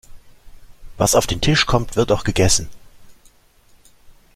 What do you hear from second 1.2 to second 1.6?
den